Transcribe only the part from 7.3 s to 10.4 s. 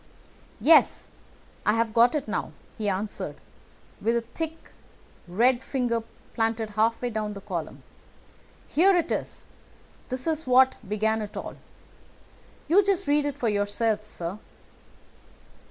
the column. "Here it is. This